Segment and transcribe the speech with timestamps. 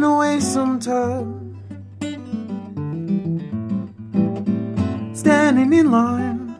[0.00, 1.60] Gonna waste some time
[5.14, 6.56] standing in line.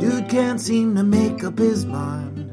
[0.00, 2.50] Dude can't seem to make up his mind.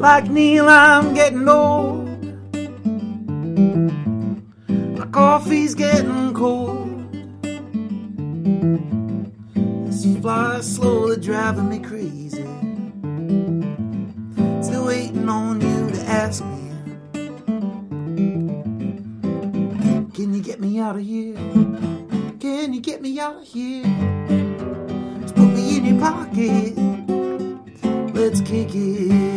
[0.00, 2.08] Like Neil, I'm getting old.
[4.96, 7.12] My coffee's getting cold.
[9.84, 12.69] This fly slowly driving me crazy.
[20.40, 21.34] You get me out of here?
[22.40, 23.84] Can you get me out of here?
[25.20, 26.76] Just put me in your pocket.
[28.14, 29.29] Let's kick it.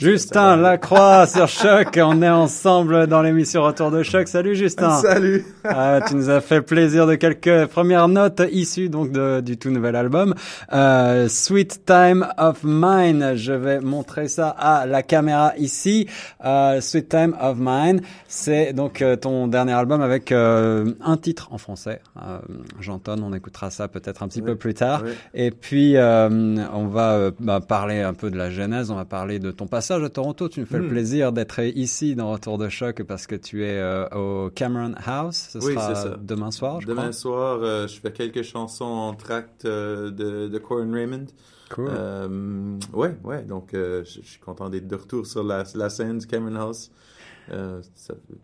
[0.00, 4.28] Justin Lacroix sur Choc, on est ensemble dans l'émission Retour de Choc.
[4.28, 4.92] Salut Justin.
[5.02, 5.44] Salut.
[5.62, 9.68] Ah, tu nous as fait plaisir de quelques premières notes issues donc de, du tout
[9.68, 10.34] nouvel album.
[10.72, 13.32] Euh, Sweet Time of Mine.
[13.34, 16.08] Je vais montrer ça à la caméra ici.
[16.46, 21.58] Euh, Sweet Time of Mine, c'est donc euh, ton dernier album avec un titre en
[21.58, 22.00] français.
[22.80, 24.46] J'entonne, on écoutera ça peut-être un petit Oui.
[24.46, 25.02] peu plus tard.
[25.04, 25.10] Oui.
[25.34, 28.90] Et puis on va bah, parler un peu de la genèse.
[28.90, 30.48] On va parler de ton passage à Toronto.
[30.48, 30.88] Tu me fais le Hmm.
[30.90, 35.48] plaisir d'être ici dans Retour de Choc parce que tu es euh, au Cameron House.
[35.52, 36.16] Ce Oui, sera c'est ça.
[36.20, 37.12] demain soir, je Demain crois.
[37.12, 41.26] soir, euh, je fais quelques chansons en tract euh, de, de Corin Raymond.
[41.70, 41.88] Cool.
[41.90, 46.18] Euh, ouais, ouais, donc je je suis content d'être de retour sur la, la scène
[46.18, 46.90] du Cameron House.
[47.52, 47.80] Euh,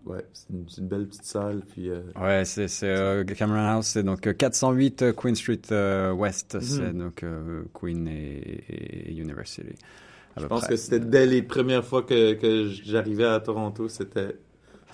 [0.05, 0.49] ouais, c'est
[0.81, 5.03] une, belle petite salle, puis euh, Ouais, c'est euh, Cameron House, c'est donc euh, 408
[5.03, 5.61] euh, Queen Street
[6.17, 6.61] West, Mhm.
[6.63, 7.25] c'est donc
[7.73, 9.63] Queen et, et University.
[10.39, 10.71] Je pense près.
[10.71, 14.37] que c'était dès les premières fois que, que j'arrivais à Toronto, c'était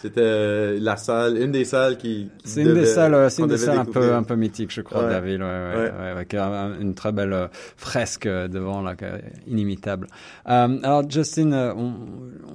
[0.01, 3.43] c'était euh, la salle, une des salles qui, qui C'est une des salles, euh, c'est
[3.43, 5.13] une des salles un peu, un peu mythiques, je crois, de Ouais.
[5.13, 6.09] la ville, ouais, ouais, Ouais.
[6.11, 8.97] avec un- une très belle euh, fresque euh, devant, là,
[9.47, 10.09] inimitable.
[10.49, 11.93] Euh, alors, Justin, on,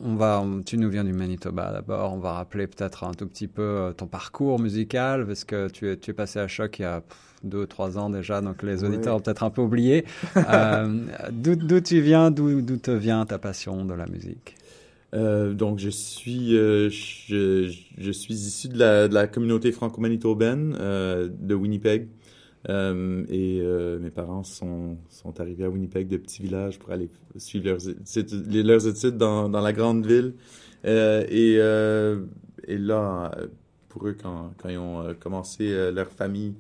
[0.04, 2.14] on va, on- tu nous viens du Manitoba d'abord.
[2.14, 5.96] On va rappeler peut-être un tout petit peu ton parcours musical, parce que tu es,
[5.98, 8.84] tu es passé à choc il y a pff, deux, trois ans déjà, donc les
[8.84, 10.06] auditeurs ont peut-être un peu oublié.
[10.38, 14.56] euh, d'où, tu viens, d'où, te vient ta passion de la musique?
[15.14, 20.74] Euh, donc, je suis, euh, je, je suis issu de la, de la communauté franco-manitobaine
[20.74, 22.08] de Winnipeg.
[22.70, 23.62] Et
[24.02, 28.54] mes parents sont, sont arrivés à Winnipeg de petits villages pour aller suivre leurs études,
[28.54, 30.34] leurs études dans, dans la grande ville.
[30.84, 31.54] Et,
[32.68, 33.32] et là,
[33.88, 36.56] pour eux, quand, quand ils ont commencé leur famille,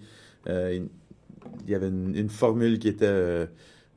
[0.47, 0.87] il
[1.65, 3.45] il y avait une, une formule qui était euh,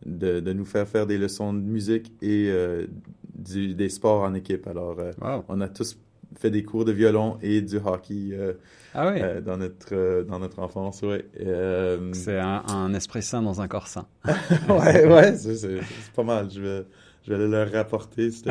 [0.06, 2.86] de, de nous faire faire des leçons de musique et euh,
[3.34, 4.66] du- des sports en équipe.
[4.68, 5.44] Alors, euh, Wow.
[5.48, 5.98] on a tous
[6.38, 8.54] fait des cours de violon et du hockey euh,
[8.94, 11.26] Ah oui, euh, dans notre euh, dans notre enfance, ouais.
[11.40, 14.06] Euh, c'est un, un esprit sain dans un corps sain.
[14.68, 15.80] ouais, ouais, c'est
[16.14, 16.50] pas mal.
[16.50, 16.84] Je vais
[17.26, 18.48] je vais leur rapporter cette,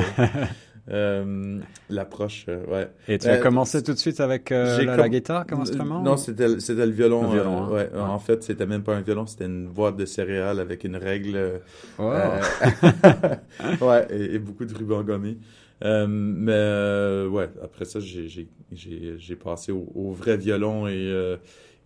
[0.90, 1.60] euh,
[1.90, 2.90] l'approche, euh, ouais.
[3.08, 5.62] Et tu Euh, as commencé tout de suite avec euh, la, com- la guitare comme
[5.62, 7.24] instrument Non, ou- c'était c'était le violon.
[7.24, 7.70] Le violon, euh, hein.
[7.72, 7.90] ouais.
[7.94, 8.00] Ouais.
[8.00, 11.36] En fait, c'était même pas un violon, c'était une boîte de céréales avec une règle.
[11.36, 11.58] euh,
[11.98, 12.12] Wow.
[12.14, 12.42] Euh,
[13.82, 15.38] ouais, et, et beaucoup de ruban gommé.
[15.84, 20.88] Euh, mais euh, ouais, après ça, j'ai j'ai- j'ai j'ai passé au, au vrai violon
[20.88, 21.38] et, euh,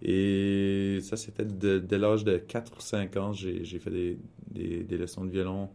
[0.01, 4.17] et ça, c'était de- dès l'âge de 4 ou 5 ans, j'ai j'ai fait des,
[4.51, 5.69] des, des leçons de violon.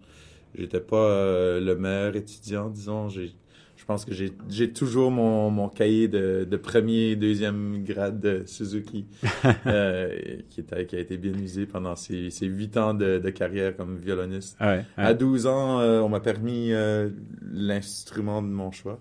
[0.54, 3.08] J'étais pas euh, le meilleur étudiant, disons.
[3.08, 3.32] J'ai-
[3.76, 8.20] Je pense que j'ai j'ai toujours mon, mon cahier de, de premier et deuxième grade
[8.20, 9.06] de Suzuki
[9.66, 10.10] euh,
[10.50, 13.76] qui, était, qui a été bien usé pendant ces, ces 8 ans de, de carrière
[13.76, 14.56] comme violoniste.
[14.60, 15.04] Ah ouais, ouais.
[15.04, 17.08] À 12 ans, euh, on m'a permis euh,
[17.50, 18.98] l'instrument de mon choix.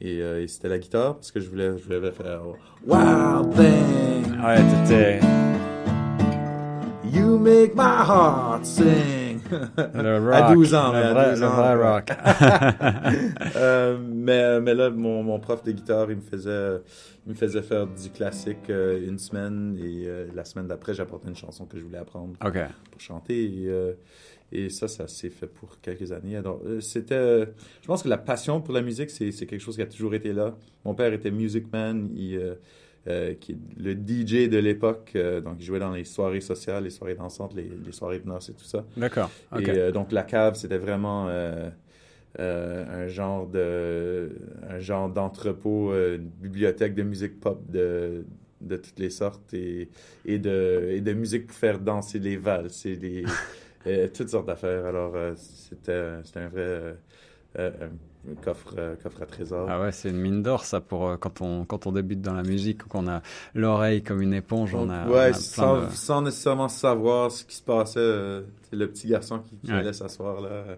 [0.00, 2.42] Et, euh, et c'était la guitare parce que je voulais, je voulais faire
[2.86, 5.20] Wild Thing, Ouais, t'étais
[7.12, 9.21] you make my heart sing.
[9.94, 10.34] Le rock.
[10.34, 11.92] À 12 ans, le mais à vrai, 12 le ans, vrai ouais.
[11.92, 12.08] rock.
[13.56, 16.80] Euh, mais, mais là, mon, mon prof de guitare, il me faisait,
[17.26, 21.28] il me faisait faire du classique euh, une semaine et euh, la semaine d'après, j'apportais
[21.28, 22.34] une chanson que je voulais apprendre.
[22.90, 23.44] pour chanter.
[23.44, 23.70] Et,
[24.52, 26.36] et ça, ça s'est fait pour quelques années.
[26.36, 27.46] Alors, c'était.
[27.80, 30.14] je pense que la passion pour la musique, c'est c'est quelque chose qui a toujours
[30.14, 30.54] été là.
[30.84, 32.56] Mon père était music man, il,
[33.08, 35.12] euh, qui est le DJ de l'époque.
[35.16, 38.28] euh, donc, il jouait dans les soirées sociales, les soirées dansantes, les, les soirées de
[38.28, 38.84] noces et tout ça.
[38.96, 39.30] D'accord.
[39.58, 41.28] Et euh, donc, la cave, c'était vraiment.
[42.38, 44.30] un genre de
[44.68, 48.24] un genre d'entrepôt, une bibliothèque de musique pop de,
[48.60, 49.90] de toutes les sortes et,
[50.24, 53.24] et de et de musique pour faire danser les valses et les
[54.14, 54.86] toutes sortes d'affaires.
[54.86, 56.96] Alors c'était c'était un vrai
[58.42, 59.66] coffre, coffre à trésor.
[59.68, 62.42] Ah ouais, c'est une mine d'or ça pour quand on quand on débute dans la
[62.42, 63.20] musique ou qu'on a
[63.54, 68.42] l'oreille comme une éponge, on a, ouais, sans, sans, nécessairement savoir ce qui se passait.
[68.70, 70.76] c'est le petit garçon qui, qui allait s'asseoir là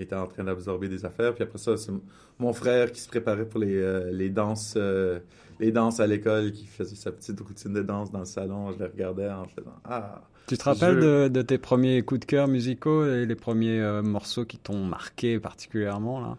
[0.00, 1.34] était en train d'absorber des affaires.
[1.34, 1.92] Puis après ça, c'est
[2.38, 5.18] mon frère qui se préparait pour les, euh, les danses euh,
[5.58, 8.72] les danses à l'école, qui faisait sa petite routine de danse dans le salon.
[8.72, 10.22] Je les regardais en faisant Ah.
[10.46, 14.02] Tu te rappelles de, de, tes premiers coups de cœur musicaux et les premiers euh,
[14.02, 16.36] morceaux qui t'ont marqué particulièrement là?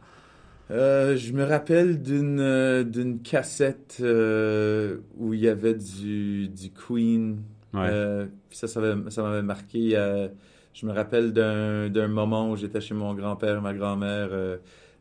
[0.70, 7.42] Je me rappelle d'une d'une cassette où il y avait du, du Queen.
[7.74, 8.28] Ouais.
[8.52, 9.96] ça, ça m'avait marqué
[10.74, 14.30] je me rappelle d'un moment où j'étais chez mon grand-père et ma grand-mère,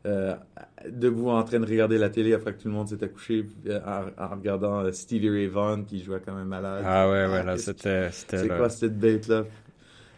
[0.07, 3.09] euh, euh, debout en train de regarder la télé après que tout le monde s'était
[3.09, 3.81] couché, euh,
[4.19, 6.85] en, regardant Stevie Ray Vaughan qui jouait comme un malade.
[6.87, 8.11] Ah ouais, ouais, là, c'était.
[8.11, 9.45] C'est quoi cette bête-là?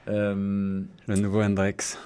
[0.07, 1.97] le nouveau Hendrix.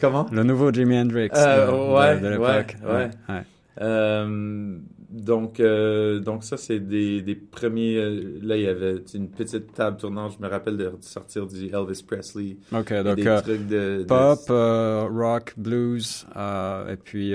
[0.00, 0.26] comment?
[0.32, 2.76] Le nouveau Jimi Hendrix de, ouais, de, l'époque.
[2.84, 3.44] Ouais, ouais.
[3.78, 4.80] ouais
[5.10, 7.96] donc, euh, donc ça, c'est des, des premiers...
[7.96, 10.36] Euh, là, il y avait une petite table tournante.
[10.38, 12.58] Je me rappelle de sortir du Elvis Presley.
[12.72, 17.34] OK, donc des euh, trucs de, pop, rock, blues, et puis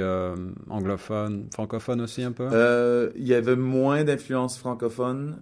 [0.70, 3.12] anglophone, francophone aussi un peu?
[3.16, 5.38] il y avait moins d'influence francophone.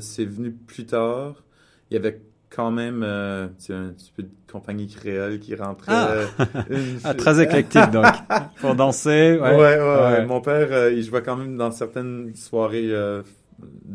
[0.00, 1.44] c'est venu plus tard.
[1.90, 2.20] Il y avait
[2.50, 5.92] quand même euh, un petit peu de compagnie créole qui rentrait.
[5.94, 6.24] Ah,
[7.04, 8.04] ah très éclectique donc.
[8.60, 9.38] Pour danser.
[9.40, 13.22] Ouais, ouais, ouais, Mon père, euh, il jouait quand même dans certaines soirées euh,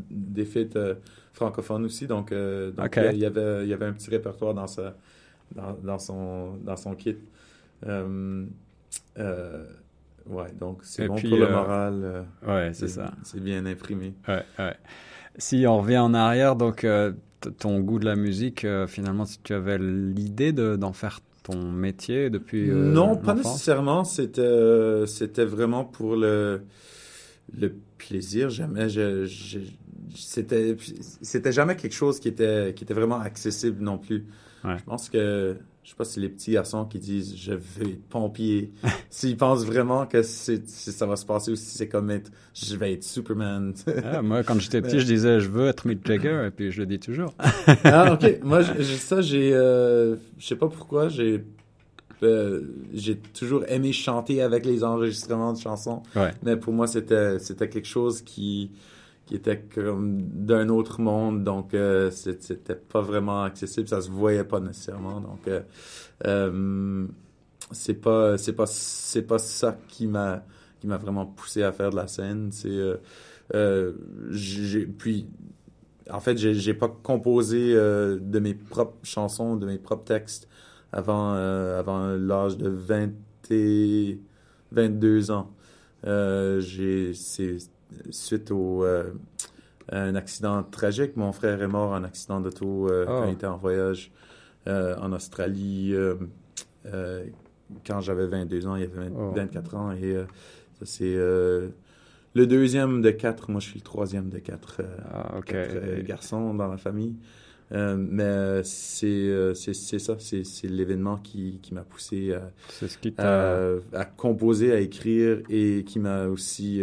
[0.09, 0.95] des fêtes euh,
[1.33, 2.07] francophones aussi.
[2.07, 4.95] Donc, donc il, y avait, il y avait un petit répertoire dans, sa,
[5.53, 7.17] dans, dans son, dans son kit.
[10.27, 12.25] ouais, donc c'est bon pour le moral.
[12.47, 13.11] ouais, c'est ça.
[13.23, 14.13] C'est bien imprimé.
[14.29, 14.77] Ouais, ouais.
[15.37, 16.85] Si on revient en arrière, donc
[17.57, 22.29] ton goût de la musique, euh, finalement, si tu avais l'idée d'en faire ton métier
[22.29, 24.03] depuis euh, Non, pas nécessairement.
[24.03, 26.61] C'était euh, c'était vraiment pour le
[27.57, 28.49] le plaisir.
[28.49, 29.27] Jamais je,
[30.15, 30.75] c'était
[31.21, 34.25] c'était jamais quelque chose qui était qui était vraiment accessible non plus.
[34.63, 35.55] Je pense que
[35.85, 38.71] je sais pas si les petits garçons qui disent je veux être pompier,
[39.11, 42.93] s'ils pensent vraiment que ça va se passer ou si c'est comme être je vais
[42.93, 43.71] être Superman.
[44.03, 46.79] Ah, moi, quand j'étais petit, je disais je veux être Mick Jagger et puis je
[46.79, 47.35] le dis toujours.
[47.83, 48.39] ah, ok.
[48.43, 49.53] Moi, ça, j'ai.
[49.53, 51.45] Euh, je sais pas pourquoi, j'ai.
[52.23, 52.61] Euh,
[52.93, 56.01] j'ai toujours aimé chanter avec les enregistrements de chansons.
[56.41, 58.71] Mais pour moi, c'était, c'était quelque chose qui
[59.25, 64.43] qui était comme d'un autre monde, donc euh, c'était pas vraiment accessible, ça se voyait
[64.43, 65.61] pas nécessairement, donc euh,
[66.25, 67.07] euh,
[67.71, 70.43] c'est pas c'est pas c'est pas ça qui m'a
[70.79, 72.79] qui m'a vraiment poussé à faire de la scène, c'est
[74.29, 75.27] j'ai puis
[76.11, 80.47] en fait j'ai pas composé de mes propres chansons, de mes propres textes
[80.91, 83.09] avant avant l'âge de 20
[83.49, 84.19] et
[84.71, 85.51] 22 ans.
[86.03, 87.57] j'ai c'est
[88.09, 89.11] suite au, euh,
[89.89, 91.15] à un accident tragique.
[91.15, 93.33] Mon frère est mort en accident d'auto euh, quand il oh.
[93.33, 94.11] était en voyage
[94.67, 95.95] euh, en Australie.
[97.85, 99.91] quand j'avais 22 ans, il avait 24 ans.
[99.91, 100.15] Et
[100.79, 101.71] ça, c'est le
[102.47, 103.49] deuxième de quatre.
[103.49, 104.81] Moi, je suis le troisième de quatre,
[105.13, 105.39] ah,
[106.01, 107.15] garçons dans la famille.
[107.71, 112.51] mais c'est c'est ça, c'est l'événement qui, qui m'a poussé à,
[113.17, 116.81] à, à, composer, à écrire et qui m'a aussi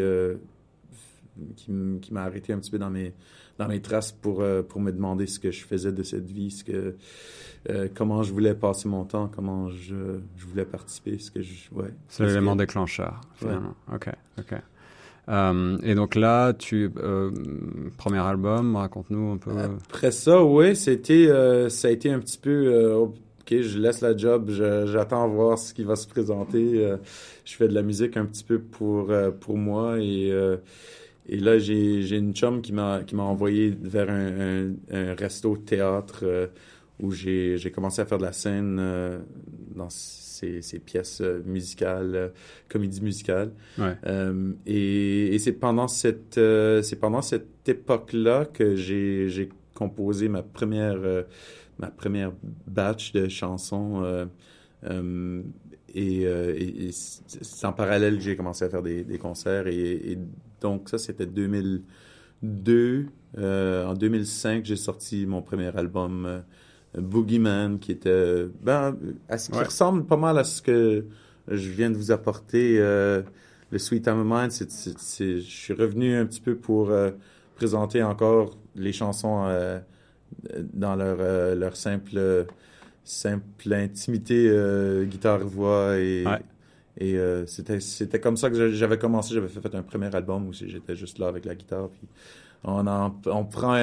[1.56, 3.13] qui m'a arrêté un petit peu dans mes,
[3.58, 6.51] dans mes traces pour, euh, pour me demander ce que je faisais de cette vie,
[6.51, 6.96] ce que,
[7.70, 11.19] euh, comment je voulais passer mon temps, comment je, je voulais participer.
[11.19, 13.75] Ce que je, ouais, C'est l'élément déclencheur, finalement.
[13.93, 14.08] OK,
[14.39, 14.55] OK.
[15.29, 16.91] Euh, et donc là, tu
[17.96, 19.53] premier album, raconte-nous un peu.
[19.56, 21.29] Après ça, oui, c'était,
[21.70, 22.93] ça a été un petit peu.
[22.94, 23.13] ok,
[23.49, 26.96] je laisse la job, j'attends voir ce qui va se présenter.
[27.44, 30.32] je fais de la musique un petit peu pour pour moi et
[31.29, 36.46] et là, j'ai une chum qui m'a envoyé vers un, un, resto théâtre euh,
[37.00, 39.20] où j'ai commencé à faire de la scène euh,
[39.74, 42.32] dans ces, ces pièces euh, musicales,
[42.69, 43.52] comédies musicales.
[43.79, 43.96] Ouais.
[44.67, 46.41] et, et c'est pendant cette
[46.82, 50.98] c'est pendant cette époque-là que j'ai composé ma première
[51.79, 52.32] ma première
[52.67, 54.29] batch de chansons.
[55.94, 60.19] et, et, c'est en parallèle que j'ai commencé à faire des, des concerts et, et
[60.63, 63.07] donc, ça, c'était 2002.
[63.39, 66.41] Euh, en 2005, j'ai sorti mon premier album, euh,
[67.01, 68.97] Boogeyman, qui était, ben,
[69.37, 71.05] qui ressemble pas mal à ce que
[71.49, 72.77] je viens de vous apporter.
[72.79, 73.23] Euh,
[73.71, 76.93] le Sweet Time of Mind, je suis revenu un petit peu pour
[77.57, 79.47] présenter encore les chansons
[80.75, 82.47] dans leur, leur simple,
[83.03, 84.55] simple intimité,
[85.07, 86.27] guitare-voix et,
[86.99, 89.34] Et euh, c'était c'était comme ça que j'avais commencé.
[89.34, 91.89] J'avais fait, un premier album où j'étais juste là avec la guitare.
[91.89, 92.06] Puis
[92.65, 93.77] on, en, on prend,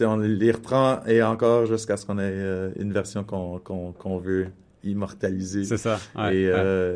[0.00, 4.48] on les reprend et encore jusqu'à ce qu'on ait une version qu'on qu'on veut
[4.84, 5.64] immortaliser.
[5.64, 5.98] C'est ça.
[6.30, 6.44] et,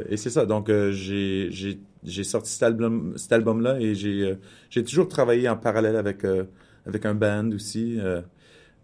[0.09, 0.47] et c'est ça.
[0.47, 4.37] Donc j'ai j'ai sorti cet album cet album et j'ai
[4.71, 6.25] j'ai toujours travaillé en parallèle avec
[6.87, 7.99] avec un band aussi.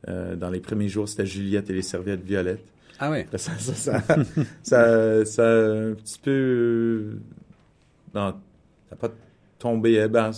[0.06, 2.64] Dans les premiers jours, c'était Juliette et les serviettes violettes.
[2.98, 3.24] Ah oui.
[3.36, 4.00] Ça, ça,
[4.62, 7.18] ça, ça, un petit peu.
[8.14, 8.34] Non,
[8.88, 9.10] ça n'a pas
[9.58, 10.00] tombé.
[10.04, 10.32] Eh ben,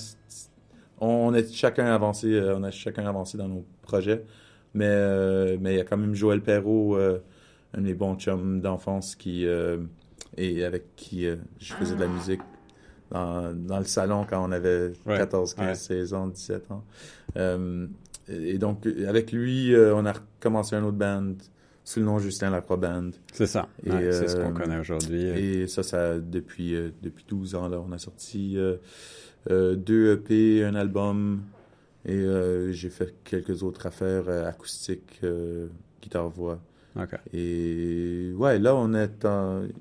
[1.01, 4.25] on est chacun avancé, euh, on a chacun avancé dans nos projets.
[4.75, 7.19] Mais euh, mais il y a quand même Joël Perrault, euh,
[7.75, 9.47] un des bons chums d'enfance qui
[10.37, 11.27] et avec qui
[11.59, 12.41] je faisais de la musique
[13.11, 16.85] dans, dans, le salon quand on avait 14, 15, 16 ans, 17 ans.
[18.31, 21.35] Et donc avec lui, on a recommencé un autre band
[21.91, 23.11] sous le nom Justin Lacroix Band.
[23.33, 23.69] C'est ça.
[23.83, 25.23] c'est ce qu'on euh, connaît aujourd'hui.
[25.23, 30.65] Et ça, ça depuis, euh, depuis 12 ans, là, on a sorti euh, deux EP,
[30.65, 31.43] un album,
[32.07, 32.25] et
[32.71, 35.21] j'ai fait quelques autres affaires acoustiques,
[36.01, 36.61] guitare-voix.
[37.33, 39.27] Et ouais, là, on est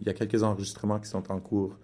[0.01, 1.77] il y a quelques enregistrements qui sont en cours.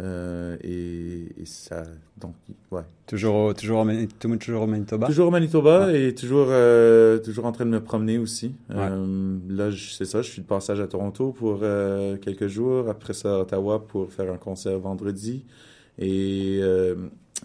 [0.00, 1.84] Euh, et, ça,
[2.18, 2.34] donc,
[2.70, 2.82] ouais.
[3.06, 5.06] Toujours, toujours, au, toujours au Manitoba?
[5.06, 8.54] Toujours au Manitoba et toujours, euh, toujours en train de me promener aussi.
[8.70, 11.60] Euh, là, c'est ça, je suis de passage à Toronto pour
[12.20, 12.88] quelques jours.
[12.88, 15.44] Après ça, à Ottawa pour faire un concert vendredi.
[15.98, 16.60] Et,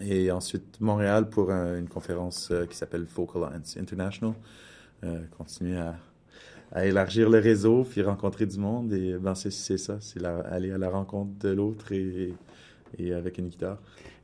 [0.02, 3.42] et ensuite, Montréal pour une conférence qui s'appelle Focal
[3.76, 4.32] International.
[5.36, 5.94] continuer à
[6.72, 8.92] à élargir le réseau, puis rencontrer du monde.
[8.92, 12.34] Et ben, c'est ça, c'est aller à la rencontre de l'autre et,
[12.98, 13.78] et avec une guitare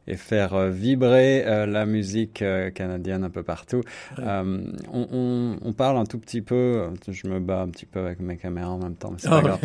[0.08, 3.82] et faire euh, vibrer euh, la musique euh, canadienne un peu partout.
[4.18, 8.20] on, on, on, parle un tout petit peu, je me bats un petit peu avec
[8.20, 9.58] mes caméras en même temps, mais c'est pas ah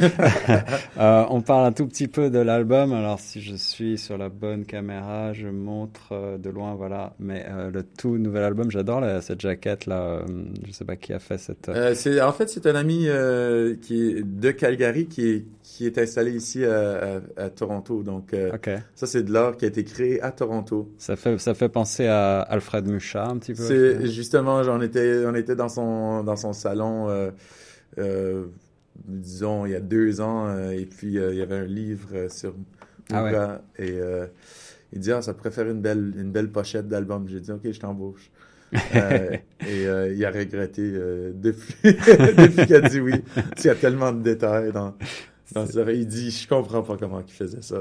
[0.97, 1.27] grave.
[1.31, 2.91] on parle un tout petit peu de l'album.
[2.93, 7.13] Alors si je suis sur la bonne caméra, je montre de loin, voilà.
[7.19, 10.23] Mais le tout nouvel album, j'adore cette jaquette là.
[10.65, 11.69] je sais pas qui a fait cette.
[11.69, 13.07] en fait c'est un ami
[13.81, 18.03] qui est de Calgary qui est qui est installé ici à, à, Toronto.
[18.03, 18.35] Donc
[19.01, 20.93] ça c'est de l'art qui a été créé à Toronto.
[20.99, 23.63] Ça fait, ça fait penser à Alfred Mucha un petit peu.
[23.63, 27.31] C'est justement, j'en étais, on était dans son, dans son salon, euh,
[27.97, 28.45] euh,
[29.03, 32.53] disons il y a deux ans, euh, et puis il y avait un livre sur
[33.11, 33.97] ah et
[34.93, 37.27] il dit ah ça pourrait faire une belle, une belle pochette d'album.
[37.27, 38.29] J'ai dit ok je t'embauche.
[38.71, 39.81] et
[40.13, 40.91] il a regretté
[41.33, 43.15] depuis, depuis qu'il a dit oui.
[43.57, 44.93] Il y a tellement de détails dans,
[45.53, 45.91] dans ça.
[45.91, 47.79] Il dit je comprends pas comment il faisait ça.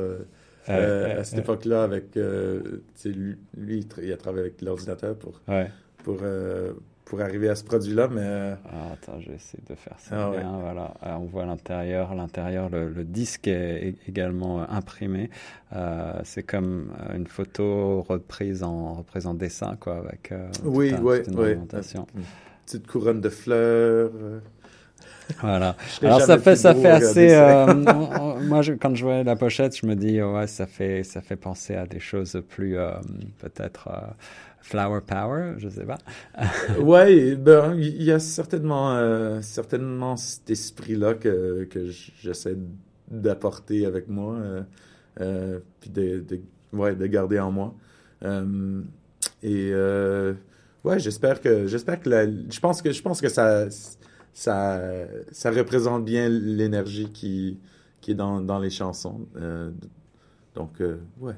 [0.70, 5.40] Euh, à cette époque-là, avec euh, lui, lui, il a travaillé avec l'ordinateur pour,
[6.04, 6.72] pour, euh,
[7.04, 8.54] pour arriver à ce produit-là, mais...
[8.66, 10.94] Ah, attends, je vais essayer de faire ça ah, bien, voilà.
[11.18, 15.30] on voit l'intérieur, l'intérieur, le, disque est également imprimé.
[16.24, 20.32] c'est comme une photo reprise en, reprise en dessin, quoi, avec
[20.64, 21.52] oui, oui, oui.
[21.52, 21.66] Une
[22.66, 24.10] petite couronne de fleurs...
[25.40, 25.76] Voilà.
[26.02, 27.34] Alors ça fait ça fait assez.
[27.34, 27.75] Euh,
[28.42, 31.37] moi, je, quand je vois la pochette, je me dis ouais, ça fait ça fait
[31.37, 32.92] penser à des choses plus euh,
[33.38, 34.06] peut-être euh,
[34.60, 35.99] flower power, je sais pas.
[36.80, 42.56] ouais, ben il y a certainement certainement cet esprit-là que que j'essaie
[43.10, 44.37] d'apporter avec moi,
[45.16, 46.40] puis de, de,
[46.72, 47.75] ouais de garder en moi.
[49.42, 49.72] et
[50.84, 53.66] ouais, j'espère que j'espère que la, je pense que je pense que ça
[54.40, 54.80] ça,
[55.32, 57.59] ça représente bien l'énergie qui,
[58.00, 59.26] qui est dans, dans les chansons.
[59.37, 59.70] Euh,
[60.54, 61.35] donc, euh, ouais.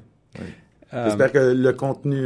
[0.93, 2.25] Euh, J'espère que le contenu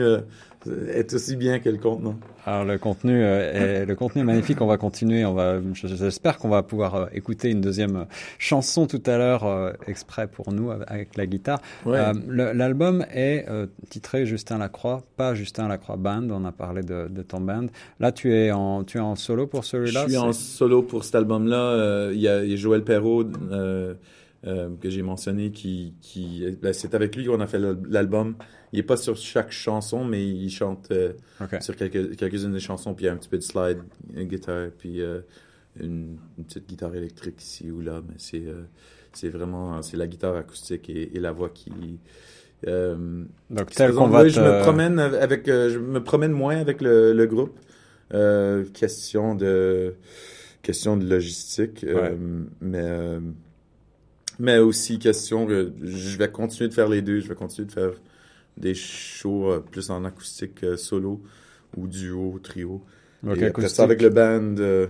[0.89, 2.11] est aussi bien que le contenu.
[2.47, 4.61] Alors le contenu est le contenu est magnifique.
[4.61, 5.25] On va continuer.
[5.25, 5.59] On va.
[5.73, 8.05] J'espère qu'on va pouvoir écouter une deuxième
[8.39, 11.59] chanson tout à l'heure exprès pour nous avec la guitare.
[11.85, 13.45] L'album est
[13.89, 16.29] titré Justin Lacroix, pas Justin Lacroix Band.
[16.31, 17.67] On a parlé de, de ton band.
[17.99, 20.03] Là, tu es en tu es en solo pour celui-là.
[20.03, 22.11] Je suis en solo pour cet album-là.
[22.13, 23.25] Il y, a Joël Perrault.
[24.45, 28.35] Euh, que j'ai mentionné, qui, qui ben, c'est avec lui qu'on a fait l'album.
[28.71, 31.13] Il est pas sur chaque chanson, mais il chante euh,
[31.59, 33.79] sur quelques, quelques-unes des chansons, puis il y a un petit peu de slide,
[34.13, 35.21] une guitare, puis euh,
[35.79, 36.17] une,
[36.47, 38.43] petite guitare électrique ici ou là, mais c'est
[39.11, 41.71] c'est vraiment c'est la guitare acoustique et, la voix qui
[42.63, 47.25] donc tel qu'on va je me promène avec je me promène moins avec le, le
[47.25, 47.59] groupe.
[48.73, 49.95] Question de
[50.61, 51.83] question de logistique
[52.61, 53.19] mais
[54.39, 57.19] mais aussi question que je vais continuer de faire les deux.
[57.19, 57.93] Je vais continuer de faire
[58.57, 61.21] des shows euh, plus en acoustique euh, solo
[61.75, 62.83] ou duo, trio.
[63.25, 64.55] Okay, ça avec le band.
[64.59, 64.87] Euh,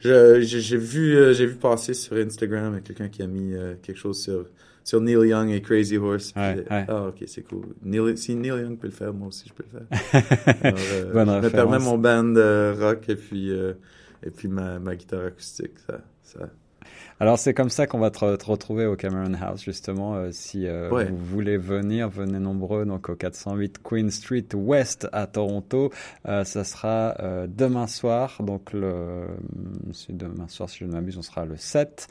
[0.00, 4.46] j'ai vu j'ai vu passer sur Instagram quelqu'un qui a mis quelque chose sur
[4.82, 6.32] sur Neil Young et Crazy Horse.
[6.32, 6.84] puis, Ouais, ouais.
[6.88, 7.64] Ah, ok, c'est cool.
[7.82, 10.62] Neil, si Neil Young peut le faire, moi aussi, je peux le faire.
[10.62, 12.34] Alors, Bonne je me permets mon band
[12.78, 15.78] rock et puis, et puis ma, ma guitare acoustique.
[15.86, 16.50] Ça, ça.
[17.20, 20.16] Alors c'est comme ça qu'on va te, te retrouver au Cameron House justement.
[20.16, 21.04] euh, si euh, Ouais.
[21.06, 25.90] vous voulez venir, venez nombreux donc au 408 Queen Street West à Toronto.
[26.26, 29.26] Euh, ça sera euh, demain soir, donc le
[29.92, 32.08] c'est demain soir si je ne m'abuse, on sera le 7.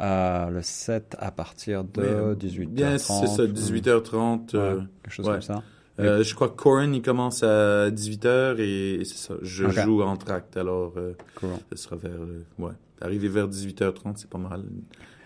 [0.00, 2.66] Euh, le 7 à partir de Ouais, 18h30.
[2.68, 4.54] Bien, c'est ça, 18h30.
[4.54, 5.32] euh, Ouais, quelque chose ouais.
[5.32, 5.62] comme ça.
[6.00, 9.34] euh, je crois que Corin, il commence à 18h et, et c'est ça.
[9.42, 11.50] Je joue en tract, alors euh, Cool.
[11.72, 12.10] ce sera vers.
[12.12, 12.72] euh, ouais.
[13.02, 14.62] Arriver vers 18h30, c'est pas mal.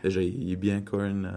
[0.02, 1.25] Déjà, il est bien, Corin.
[1.25, 1.30] euh,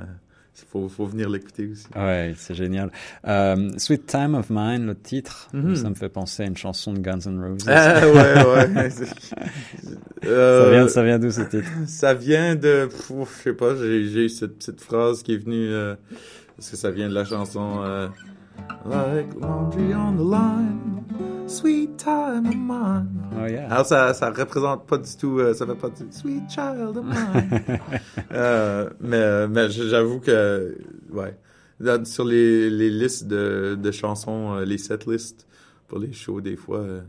[0.62, 1.88] Il faut, faut venir l'écouter aussi.
[1.96, 2.92] Ouais, c'est génial.
[3.26, 5.76] Euh, Sweet Time of Mine, le titre, Mhm.
[5.76, 7.66] ça me fait penser à une chanson de Guns N' Roses.
[7.68, 8.90] Ah, ouais, ouais.
[10.26, 11.70] Euh, ça vient, ça vient d'où ce titre?
[11.88, 15.70] Ça vient de, pff, je sais pas, j'ai eu cette petite phrase qui est venue,
[15.70, 15.96] euh,
[16.58, 18.08] parce que ça vient de la chanson euh,
[18.86, 21.04] Like laundry on the line,
[21.50, 23.08] sweet time of mine.
[23.36, 23.72] Oh yeah.
[23.72, 27.06] Alors ça, ça représente pas du tout, euh, ça fait pas du sweet child of
[27.06, 27.80] mine.
[28.32, 30.78] euh, mais mais j'avoue que,
[31.12, 31.38] ouais,
[31.80, 35.48] Dans- sur les, les listes de, de chansons, euh, les set lists
[35.88, 37.02] pour les shows, des fois, euh,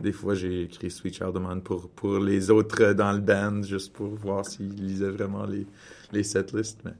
[0.00, 3.20] des fois j'ai écrit Sweet Child of Mine pour, pour les autres euh, dans le
[3.20, 5.66] band, juste pour voir s'ils lisaient vraiment les,
[6.12, 6.80] les set lists.
[6.84, 6.92] Mais,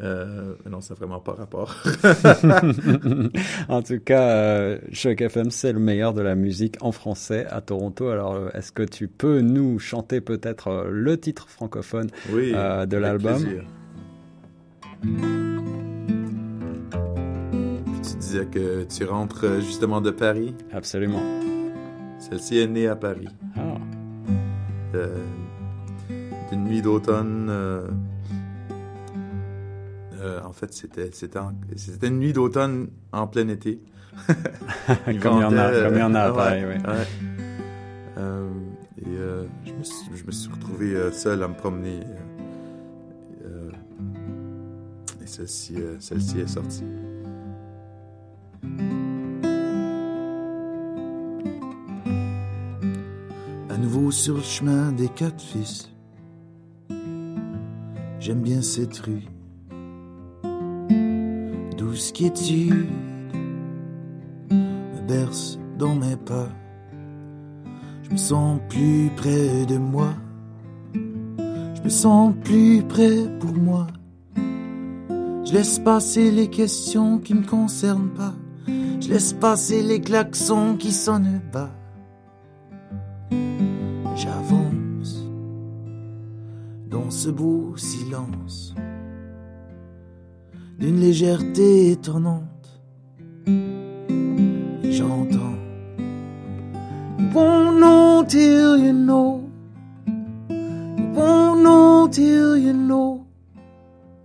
[0.00, 1.74] euh, mais non, ça n'a vraiment pas rapport.
[3.68, 7.60] en tout cas, euh, Choc FM, c'est le meilleur de la musique en français à
[7.60, 8.08] Toronto.
[8.08, 12.86] Alors, euh, est-ce que tu peux nous chanter peut-être euh, le titre francophone oui, Euh,
[12.86, 13.42] de l'album.
[18.02, 20.54] tu disais que tu rentres justement de Paris.
[20.72, 21.22] Absolument.
[22.18, 23.28] Celle-ci est née à Paris.
[23.56, 23.78] Ah,
[26.50, 27.50] d'une nuit d'automne.
[30.20, 33.80] Euh, euh, en fait, c'était c'était en- c'était une nuit d'automne en plein été.
[34.86, 36.74] Comme il y en a, ventait, comme il y en a à euh, Paris, oui.
[36.74, 37.06] ouais.
[38.18, 38.50] Euh,
[38.98, 42.00] et euh, je, me suis, je me suis retrouvé euh, seul à me promener.
[43.44, 43.70] euh, euh,
[45.22, 46.82] et celle-ci euh, celle-ci est sortie.
[53.70, 55.90] À nouveau sur le chemin des quatre fils.
[58.20, 59.22] J'aime bien cette rue.
[61.98, 62.86] Douce quiétude
[64.52, 66.46] me berce dans mes pas.
[68.04, 70.14] Je me sens plus près de moi.
[70.94, 73.88] Je me sens plus près pour moi.
[74.36, 78.34] Je laisse passer les questions qui me concernent pas.
[79.00, 81.72] Je laisse passer les klaxons qui sonnent bas.
[84.14, 85.26] J'avance
[86.88, 88.67] dans ce beau silence
[90.78, 92.80] d'une légèreté étonnante.
[94.84, 95.56] J'entends
[97.18, 99.42] You won't know till you know.
[100.48, 103.26] You won't know till you know.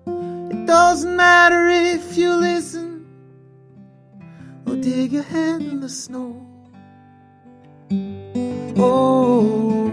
[0.08, 3.06] It doesn't matter if you listen
[4.68, 6.36] or dig your head in the snow.
[8.78, 9.92] Oh,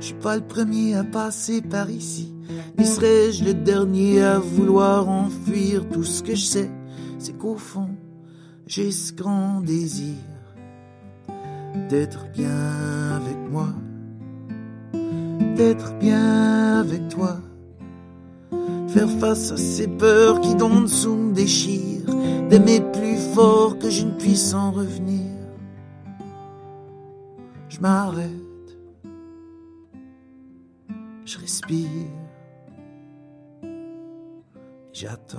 [0.00, 2.32] je suis pas le premier à passer par ici,
[2.78, 5.88] ni serais-je le dernier à vouloir enfuir.
[5.88, 6.70] Tout ce que je sais,
[7.18, 7.90] c'est qu'au fond,
[8.66, 10.16] j'ai ce grand désir
[11.88, 13.68] d'être bien avec moi,
[15.56, 17.40] d'être bien avec toi,
[18.88, 22.14] faire face à ces peurs qui d'en dessous me déchirent,
[22.48, 25.26] d'aimer plus fort que je ne puisse en revenir.
[27.68, 28.78] Je m'arrête,
[31.24, 31.88] je respire,
[35.00, 35.38] j'attends,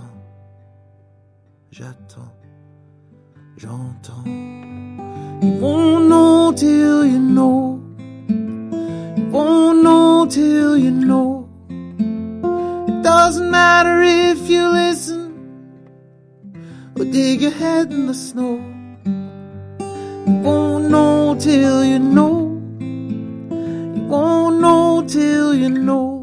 [1.70, 2.34] j'attends,
[3.58, 4.26] j'entends.
[4.26, 7.80] You won't know till you know,
[8.28, 11.48] you won't know till you know.
[12.88, 15.30] It doesn't matter if you listen
[16.98, 18.56] or dig your head in the snow.
[20.26, 22.60] You won't know till you know.
[22.80, 26.21] You won't know till you know.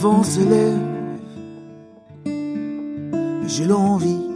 [0.00, 0.78] Vent se lève,
[3.46, 4.30] j'ai l'envie,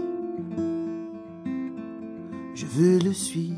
[2.54, 3.53] je veux le suivre.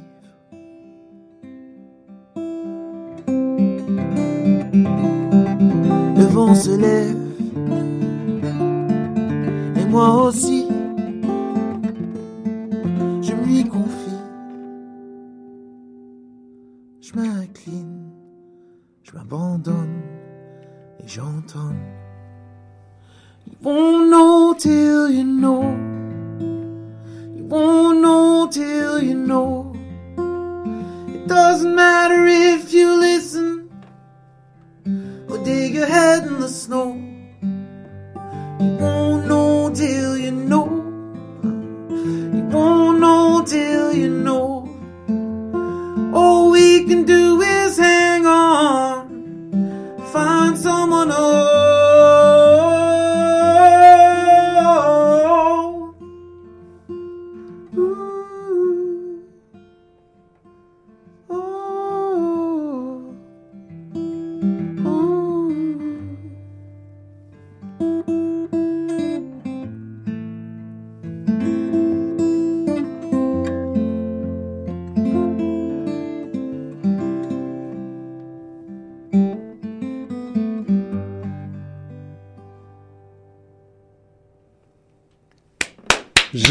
[23.47, 25.63] You won't know till you know.
[27.37, 29.73] You won't know till you know.
[31.15, 33.71] It doesn't matter if you listen
[35.29, 37.06] or dig your head in the snow.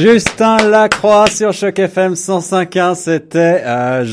[0.06, 4.06] Justin Lacroix sur Choc FM 105.1, c'était euh,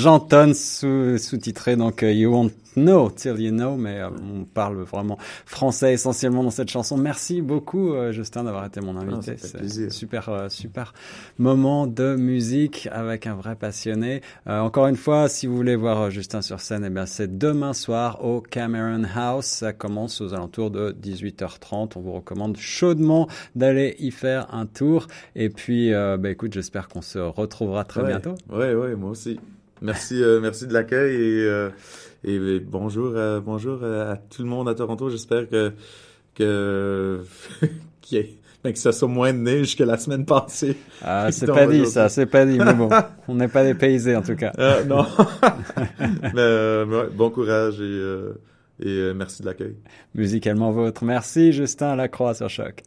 [1.19, 5.93] sous-titré donc euh, You Won't Know Till You Know, mais euh, on parle vraiment français
[5.95, 6.97] essentiellement dans cette chanson.
[6.97, 9.33] Merci beaucoup euh, Justin d'avoir été mon invité.
[9.35, 10.95] Ah, fait C'est super euh, super
[11.39, 14.21] moment de musique avec un vrai passionné.
[14.47, 18.25] Encore une fois, si vous voulez voir Justin sur scène, eh bien c'est demain soir
[18.25, 19.47] au Cameron House.
[19.47, 21.93] Ça commence aux alentours de 18h30.
[21.97, 25.07] On vous recommande chaudement d'aller y faire un tour.
[25.37, 28.09] Et puis, bah, écoute, j'espère qu'on se retrouvera très Ouais.
[28.09, 28.35] bientôt.
[28.51, 29.39] Ouais, ouais, moi aussi.
[29.81, 31.69] Merci, euh, merci de l'accueil et, euh,
[32.25, 35.11] et, et bonjour, euh, bonjour euh, à tout le monde à Toronto.
[35.11, 35.73] J'espère que
[36.35, 37.21] que
[38.11, 40.77] y ait- ben, que ça soit moins de neige que la semaine passée.
[41.03, 42.89] Ah, c'est pas dit ça, c'est pas dit, mais bon,
[43.29, 44.53] on n'est pas dépaysés en tout cas.
[44.59, 45.05] Euh, non.
[45.99, 48.35] mais, euh, mais ouais, bon courage et, euh,
[48.81, 49.75] et euh, merci de l'accueil.
[50.15, 51.05] Musicalement vôtre.
[51.05, 52.85] Merci Justin Lacroix sur Choc.